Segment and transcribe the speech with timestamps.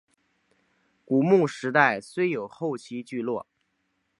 [1.05, 3.45] 古坟时代虽有后期聚落。